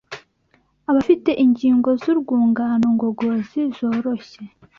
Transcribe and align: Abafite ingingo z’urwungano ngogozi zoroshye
Abafite 0.89 1.31
ingingo 1.43 1.89
z’urwungano 2.01 2.87
ngogozi 2.95 3.61
zoroshye 3.77 4.41